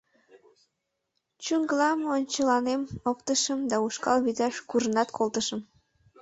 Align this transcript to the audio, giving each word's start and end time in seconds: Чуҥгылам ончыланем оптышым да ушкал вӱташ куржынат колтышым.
Чуҥгылам 1.43 1.99
ончыланем 2.15 2.81
оптышым 3.09 3.59
да 3.69 3.75
ушкал 3.85 4.17
вӱташ 4.25 4.55
куржынат 4.69 5.09
колтышым. 5.17 5.59